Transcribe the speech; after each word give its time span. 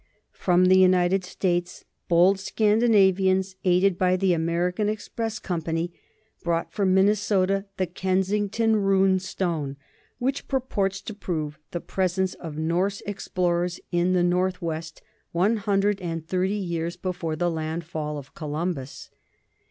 From 0.33 0.65
the 0.65 0.79
United 0.79 1.23
States 1.23 1.85
bold 2.07 2.39
Scandinavians, 2.39 3.55
aided 3.63 3.99
by 3.99 4.15
the 4.17 4.33
American 4.33 4.89
Express 4.89 5.37
Com 5.37 5.61
pany, 5.61 5.91
brought 6.43 6.71
from 6.73 6.95
Minnesota 6.95 7.65
the 7.77 7.85
Kensington 7.85 8.77
rune 8.77 9.19
stone, 9.19 9.77
which 10.17 10.47
purports 10.47 11.01
to 11.01 11.13
prove 11.13 11.59
the 11.69 11.79
presence 11.81 12.33
of 12.33 12.57
Norse 12.57 13.03
ex 13.05 13.27
plorers 13.27 13.79
in 13.91 14.13
the 14.13 14.23
northwest 14.23 15.03
one 15.33 15.57
hundred 15.57 16.01
and 16.01 16.27
thirty 16.27 16.55
years 16.55 16.97
before 16.97 17.35
the 17.35 17.51
landfall 17.51 18.17
of 18.17 18.33
Columbus. 18.33 19.11